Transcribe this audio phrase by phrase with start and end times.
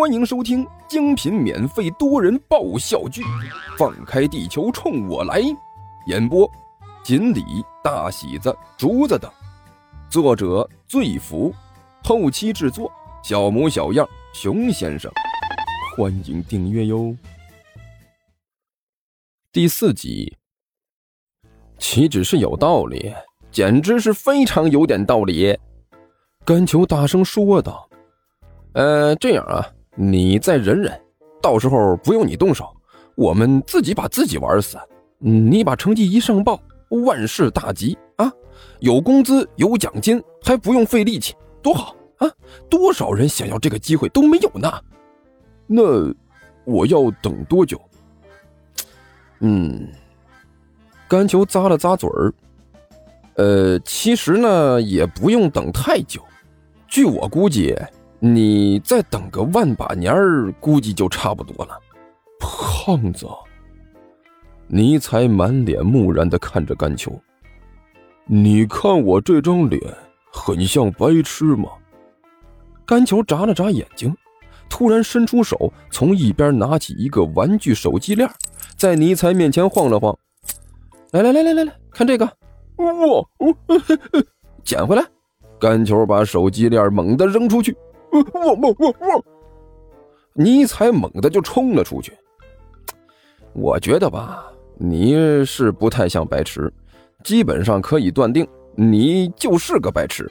[0.00, 3.20] 欢迎收听精品免费多人爆笑剧
[3.76, 5.42] 《放开地球冲我来》，
[6.06, 6.50] 演播：
[7.04, 7.44] 锦鲤、
[7.84, 9.30] 大喜子、竹子等，
[10.08, 11.54] 作者：醉福，
[12.02, 12.90] 后期制作：
[13.22, 15.12] 小模小样、熊先生。
[15.94, 17.14] 欢迎订阅哟。
[19.52, 20.34] 第四集，
[21.76, 23.12] 岂止是有道理，
[23.50, 25.58] 简直是非常有点道理。
[26.42, 27.86] 甘球大声说道
[28.72, 29.62] ：“呃，这样啊。”
[29.94, 31.00] 你再忍忍，
[31.42, 32.64] 到时候不用你动手，
[33.14, 34.78] 我们自己把自己玩死。
[35.18, 36.58] 你把成绩一上报，
[37.04, 38.32] 万事大吉啊！
[38.78, 42.30] 有工资有奖金，还不用费力气，多好啊！
[42.70, 44.72] 多少人想要这个机会都没有呢？
[45.66, 45.82] 那
[46.64, 47.78] 我要等多久？
[49.40, 49.88] 嗯，
[51.08, 52.32] 甘球咂了咂嘴儿。
[53.34, 56.22] 呃，其实呢，也不用等太久，
[56.86, 57.76] 据我估计。
[58.22, 61.78] 你再等个万把年儿，估计就差不多了。
[62.38, 63.26] 胖子，
[64.66, 67.10] 尼才满脸木然的看着甘秋。
[68.26, 69.80] 你看我这张脸，
[70.30, 71.70] 很像白痴吗？
[72.84, 74.14] 甘球眨了眨眼睛，
[74.68, 78.30] 突然伸出手，从一边拿起一个玩具手机链，
[78.76, 80.16] 在尼才面前晃了晃。
[81.12, 82.26] 来来来来来来看这个，
[82.76, 83.26] 哇，
[84.62, 85.02] 捡回来。
[85.58, 87.76] 甘球把手机链猛地扔出去。
[88.10, 89.24] 我我我我！
[90.32, 92.12] 尼采猛地就冲了出去。
[93.52, 96.72] 我觉得吧，你是不太像白痴，
[97.24, 100.30] 基本上可以断定你就是个白痴。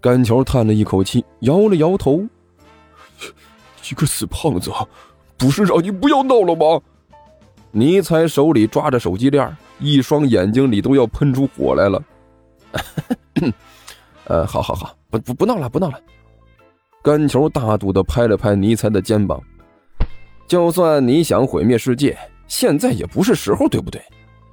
[0.00, 2.24] 甘球叹了一口气，摇了摇头
[3.90, 4.70] ：“一个死胖子，
[5.36, 6.80] 不是让你不要闹了吗？”
[7.72, 12.02] 尼采手里抓着手机链，一双眼睛里都要喷出火来了。
[14.24, 16.00] 呃，好好好，不不不闹了，不闹了。
[17.06, 19.40] 甘球大度的拍了拍尼采的肩膀，
[20.48, 22.18] 就算你想毁灭世界，
[22.48, 24.02] 现在也不是时候，对不对？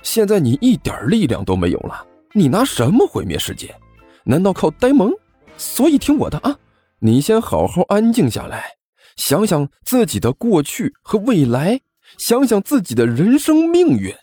[0.00, 3.74] 现在你一点力量都没有了，你拿什么毁灭世界？
[4.22, 5.10] 难道靠呆萌？
[5.56, 6.56] 所以听我的啊，
[7.00, 8.76] 你先好好安静下来，
[9.16, 11.80] 想想自己的过去和未来，
[12.16, 14.14] 想想自己的人生命运。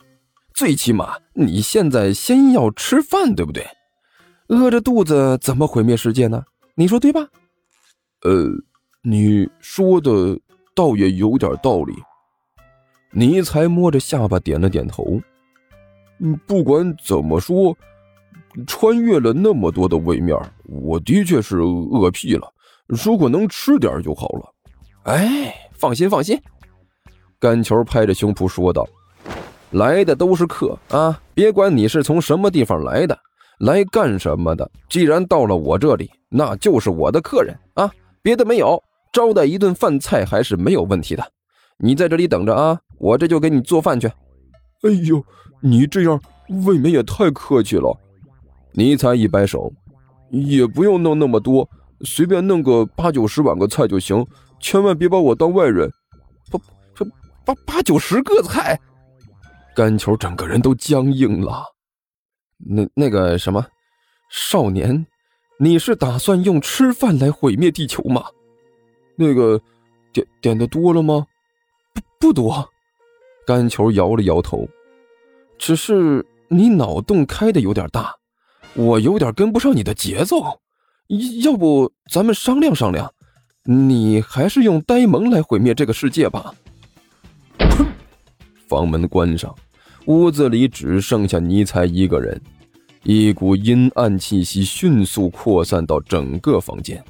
[0.54, 3.68] 最起码你现在先要吃饭，对不对？
[4.48, 6.46] 饿着肚子怎么毁灭世界呢？
[6.76, 7.28] 你说对吧？
[8.24, 8.50] 呃，
[9.02, 10.40] 你说的
[10.74, 11.94] 倒也有点道理。
[13.12, 15.22] 尼才摸着下巴点了点头。
[16.20, 17.78] 嗯，不管怎么说，
[18.66, 22.52] 穿越了那么多的位面，我的确是饿屁了。
[22.88, 24.54] 如果能吃点就好了。
[25.04, 26.40] 哎，放心放心。
[27.40, 28.88] 甘球拍着胸脯说道
[29.72, 33.20] ：“来的都是客啊，别管你是从什么地方来的，
[33.60, 34.72] 来干什么的。
[34.90, 37.92] 既然到了我这里，那就是我的客人啊。”
[38.24, 41.32] 别的没有，招待一顿饭菜还是没有问题的。
[41.78, 44.08] 你在这里等着啊，我这就给你做饭去。
[44.08, 45.22] 哎呦，
[45.62, 46.20] 你这样
[46.66, 47.96] 未免也太客气了。
[48.72, 49.72] 尼采一摆手，
[50.32, 51.70] 也不用弄那么多，
[52.06, 54.26] 随便弄个八九十碗个菜就行，
[54.60, 55.92] 千万别把我当外人。
[56.50, 56.60] 八
[56.96, 57.06] 八
[57.46, 58.80] 八八九十个菜，
[59.76, 61.66] 甘球整个人都僵硬了。
[62.58, 63.66] 那那个什么，
[64.32, 65.06] 少年。
[65.64, 68.26] 你是打算用吃饭来毁灭地球吗？
[69.16, 69.62] 那个
[70.12, 71.26] 点点的多了吗？
[71.94, 72.70] 不不多。
[73.48, 74.68] 甘球摇了摇头。
[75.58, 78.14] 只是你脑洞开的有点大，
[78.74, 80.60] 我有点跟不上你的节奏。
[81.46, 83.10] 要不咱们商量商量，
[83.64, 86.54] 你还是用呆萌来毁灭这个世界吧。
[88.68, 89.56] 房门关上，
[90.08, 92.42] 屋子里只剩下尼采一个人。
[93.06, 97.04] 一股阴暗气息迅速扩散到整个房间。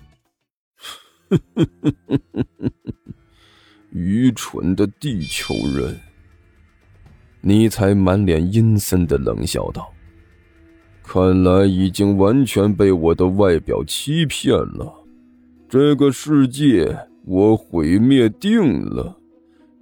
[3.91, 5.99] 愚蠢的地球人！
[7.41, 9.93] 尼采满脸阴森的冷笑道
[11.03, 14.91] ：“看来已经完全被我的外表欺骗了。
[15.69, 19.15] 这个世界我毁灭定了。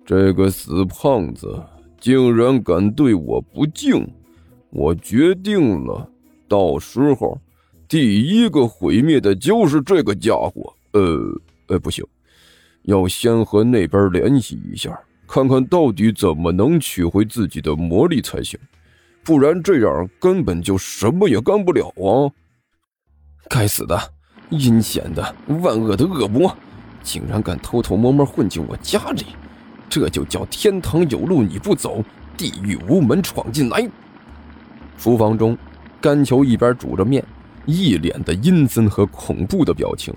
[0.06, 1.64] 这个死胖子
[2.02, 4.14] 竟然敢对我不敬！”
[4.72, 6.10] 我决定了，
[6.48, 7.38] 到时候
[7.88, 10.74] 第一个毁灭的就是这个家伙。
[10.94, 12.04] 呃，呃，不行，
[12.84, 18.60] 要先和那边联系一下，看看到底怎么能取回自己的魔力才行，
[19.24, 22.32] 不然这样根本就什么也干不了啊！
[23.50, 23.98] 该死的，
[24.50, 26.54] 阴险的、万恶的恶魔，
[27.04, 29.26] 竟然敢偷偷摸摸混进我家里，
[29.90, 32.04] 这就叫天堂有路你不走，
[32.38, 33.90] 地狱无门闯进来！
[35.02, 35.58] 厨房中，
[36.00, 37.26] 甘球一边煮着面，
[37.66, 40.14] 一脸的阴森和恐怖的表情。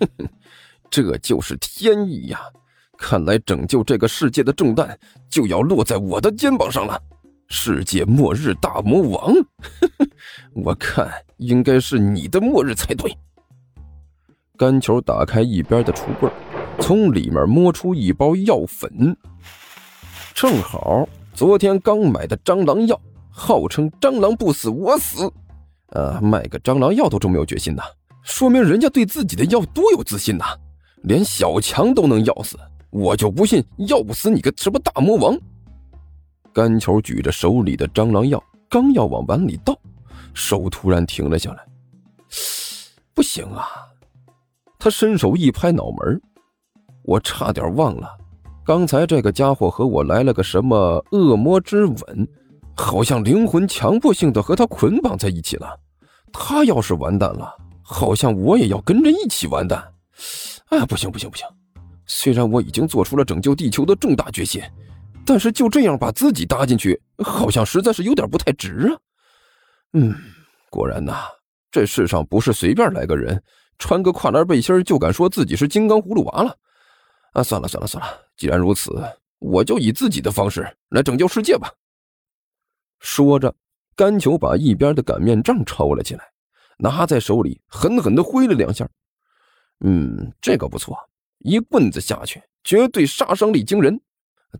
[0.90, 2.40] 这就是天意呀！
[2.98, 4.98] 看来拯救这个世界的重担
[5.30, 7.00] 就要落在我的肩膀上了。
[7.46, 9.32] 世界末日大魔王，
[10.54, 13.16] 我看应该是你的末日才对。
[14.56, 16.28] 甘球打开一边的橱柜，
[16.80, 19.16] 从里面摸出一包药粉，
[20.34, 23.00] 正好昨天刚买的蟑螂药，
[23.32, 25.32] 号称蟑螂不死我死。
[25.88, 27.82] 呃，卖个蟑螂药都这么有决心呐，
[28.22, 30.44] 说明人家对自己的药多有自信呐，
[31.02, 32.56] 连小强都能药死，
[32.90, 35.36] 我就不信药不死你个什么大魔王。
[36.52, 39.76] 甘球举着手里的蟑螂药，刚要往碗里倒，
[40.34, 41.66] 手突然停了下来。
[43.14, 43.66] 不行啊！
[44.78, 46.20] 他伸手一拍脑门，
[47.02, 48.08] 我差点忘了，
[48.64, 52.28] 刚才这个家伙和我来了个什么恶魔之吻，
[52.76, 55.78] 好像灵魂强迫性的和他捆绑在一起了。
[56.32, 59.78] 他要是完蛋了，好像我也要跟着一起完蛋。
[60.66, 61.46] 啊，不行不行不行！
[62.06, 64.62] 虽然我已经做出了拯救地球的重大决心。
[65.24, 68.98] 但是就这样把自己搭进去，好像实在是有点不太值啊。
[69.92, 70.12] 嗯，
[70.68, 71.14] 果然呐，
[71.70, 73.40] 这世上不是随便来个人，
[73.78, 76.56] 穿个跨栏背心就敢说自己是金刚葫芦娃了。
[77.34, 79.00] 啊，算了算了算了，既然如此，
[79.38, 81.70] 我就以自己的方式来拯救世界吧。
[83.02, 83.54] 说着，
[83.94, 86.24] 甘球把一边的擀面杖抽了起来，
[86.78, 88.88] 拿在手里狠狠地挥了两下。
[89.84, 90.96] 嗯，这个不错，
[91.40, 94.00] 一棍子下去，绝对杀伤力惊人。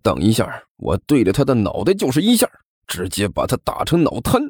[0.02, 2.48] 等一下，我对着他的脑袋就是一下，
[2.86, 4.42] 直接把他打成脑瘫。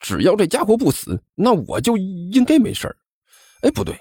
[0.00, 2.94] 只要这家伙不死，那我就应该没事
[3.62, 3.96] 哎，不对。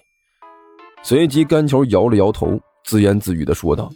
[1.03, 3.93] 随即，甘球摇了摇头，自言自语的说道：“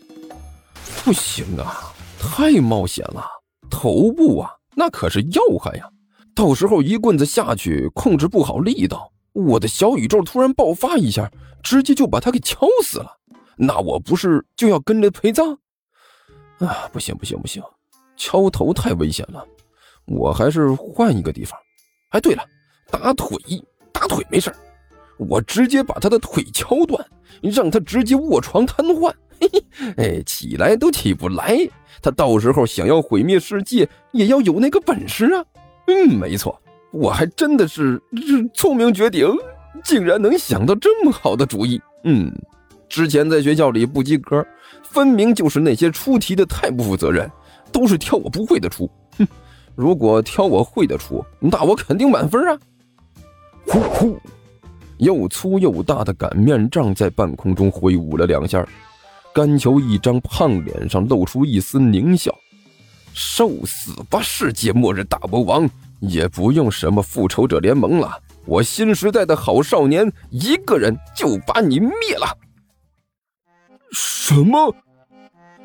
[1.04, 3.26] 不行啊，太冒险了。
[3.70, 5.90] 头部啊，那可是要害呀。
[6.36, 11.30] 到时候一棍子下去，控制不好力道，我的小宇宙突然爆发一下，
[11.62, 13.18] 直接就把他给敲死了。
[13.58, 15.58] 那我不是就要跟着陪葬？”
[16.60, 17.62] 啊，不行不行不行，
[18.16, 19.46] 敲头太危险了，
[20.06, 21.60] 我还是换一个地方。
[22.10, 22.44] 哎，对了，
[22.90, 23.38] 打腿，
[23.92, 24.54] 打腿没事
[25.18, 27.06] 我直接把他的腿敲断，
[27.42, 29.14] 让他直接卧床瘫痪。
[29.40, 31.58] 嘿嘿，哎，起来都起不来，
[32.02, 35.44] 他到时候想要毁灭世界，也要有那个本事啊。
[35.88, 36.60] 嗯，没错，
[36.92, 39.28] 我还真的是是聪明绝顶，
[39.84, 41.82] 竟然能想到这么好的主意。
[42.04, 42.32] 嗯，
[42.88, 44.46] 之前在学校里不及格。
[44.82, 47.30] 分明就是那些出题的太不负责任，
[47.72, 48.90] 都是挑我不会的出。
[49.20, 49.28] 哼，
[49.76, 52.58] 如果挑我会的出，那我肯定满分啊！
[53.68, 54.18] 呼呼，
[54.98, 58.68] 又粗又大的擀面杖在半空中挥舞了两下，
[59.34, 62.34] 甘球一张胖脸上露出一丝狞笑
[63.14, 65.70] ：“受死吧，世界末日大魔王！
[66.00, 72.38] 也不用什么复仇者联盟了，我新时代的好少年一个人就把你灭了。”
[73.92, 74.74] 什么？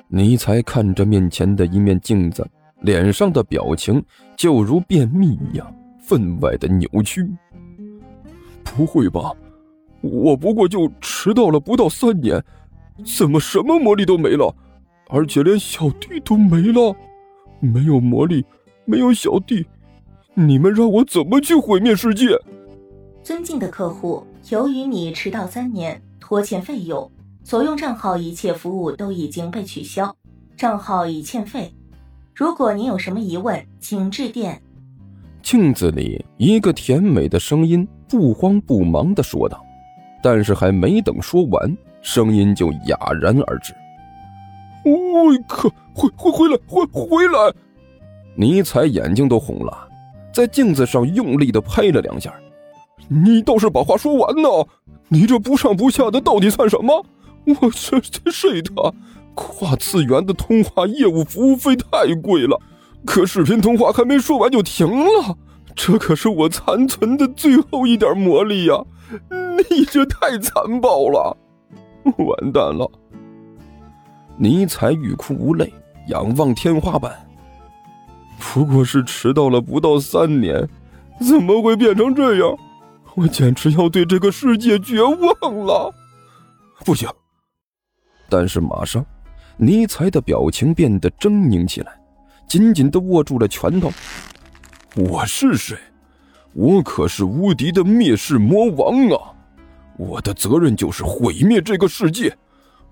[0.08, 2.46] 尼才看着面前的一面镜子，
[2.80, 4.02] 脸上的表情
[4.36, 5.74] 就如便秘一样
[6.06, 7.26] 分外的扭曲。
[8.62, 9.32] 不会吧？
[10.00, 12.42] 我不过就迟到了不到三年，
[13.02, 14.54] 怎么什么魔力都没了，
[15.08, 16.94] 而且连小弟都没了？
[17.60, 18.44] 没有魔力，
[18.84, 19.66] 没有小弟，
[20.34, 22.38] 你们让我怎么去毁灭世界？
[23.22, 27.10] 尊敬的客户，由于你迟到三年，拖欠费用。
[27.42, 30.14] 所用账号一切服务都已经被取消，
[30.56, 31.70] 账号已欠费。
[32.34, 34.62] 如果您有什么疑问，请致电。
[35.42, 39.62] 镜子里一个甜美的声音不慌不忙的说道，
[40.22, 43.74] 但是还没等说完，声音就哑然而止。
[44.84, 47.52] 我可回回回来回回来！
[48.36, 49.88] 尼采眼睛都红了，
[50.32, 52.32] 在镜子上用力的拍了两下。
[53.08, 54.48] 你倒是把话说完呢！
[55.08, 57.04] 你这不上不下的到底算什么？
[57.46, 58.92] 我这这睡他，
[59.34, 62.60] 跨次元的通话业务服务费太贵了，
[63.06, 65.36] 可视频通话还没说完就停了，
[65.74, 68.84] 这可是我残存的最后一点魔力呀！
[69.70, 71.36] 你这太残暴了，
[72.18, 72.90] 完蛋了！
[74.36, 75.72] 尼采欲哭无泪，
[76.08, 77.12] 仰望天花板。
[78.38, 80.68] 不过是迟到了不到三年，
[81.20, 82.56] 怎么会变成这样？
[83.14, 85.94] 我简直要对这个世界绝望了！
[86.84, 87.08] 不行！
[88.28, 89.04] 但是马上，
[89.56, 91.92] 尼采的表情变得狰狞起来，
[92.48, 93.90] 紧紧的握住了拳头。
[94.96, 95.76] 我是谁？
[96.52, 99.33] 我可是无敌的灭世魔王啊！
[99.96, 102.36] 我的责任就是毁灭这个世界。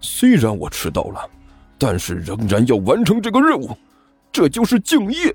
[0.00, 1.30] 虽然我迟到了，
[1.78, 3.70] 但是仍然要完成这个任务，
[4.30, 5.34] 这就是敬业。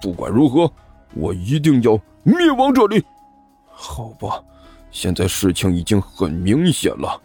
[0.00, 0.70] 不管如何，
[1.14, 3.04] 我一定要灭亡这里。
[3.66, 4.42] 好吧，
[4.90, 7.20] 现在事情已经很明显了。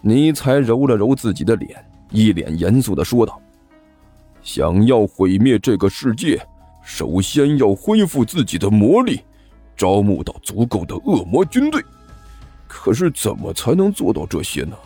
[0.00, 3.40] 尼才揉了揉自己的脸，一脸严肃的说道
[4.42, 6.40] ：“想要毁灭这个世界，
[6.82, 9.20] 首先要恢复自己的魔力，
[9.76, 11.82] 招募到足够的恶魔军队。
[12.68, 14.76] 可是怎么才能做到这些呢？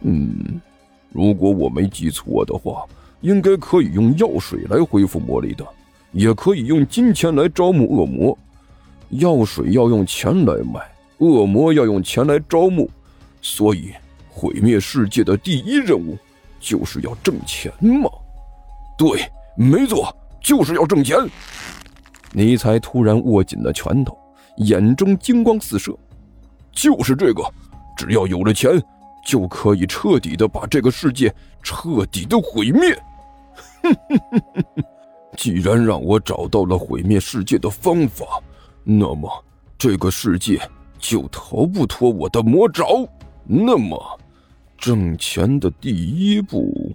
[0.00, 0.60] 嗯，
[1.10, 2.86] 如果我没记错的话，
[3.20, 5.66] 应该可以用药水来恢复魔力的，
[6.12, 8.38] 也可以用金钱来招募恶魔。
[9.10, 10.80] 药水要用钱来买，
[11.18, 12.88] 恶魔要用钱来招募，
[13.42, 13.92] 所以。”
[14.34, 16.16] 毁灭世界的第一任务，
[16.58, 18.08] 就是要挣钱嘛？
[18.96, 20.10] 对，没错，
[20.42, 21.18] 就是要挣钱。
[22.32, 24.16] 尼才突然握紧了拳头，
[24.56, 25.94] 眼中金光四射。
[26.72, 27.42] 就是这个，
[27.96, 28.82] 只要有了钱，
[29.24, 32.94] 就可以彻底的把这个世界彻底的毁灭。
[33.82, 34.84] 哼哼哼哼哼！
[35.36, 38.42] 既然让我找到了毁灭世界的方法，
[38.84, 39.44] 那么
[39.78, 40.60] 这个世界
[40.98, 42.86] 就逃不脱我的魔爪。
[43.44, 44.18] 那么。
[44.78, 46.92] 挣钱的第一步。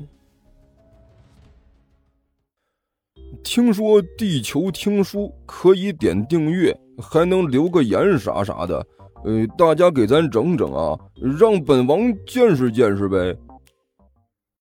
[3.46, 8.86] 听说地球听书可以点订阅，还能留个言啥啥的。
[9.28, 10.98] 呃，大家给咱整整啊，
[11.38, 13.36] 让本王见识见识呗。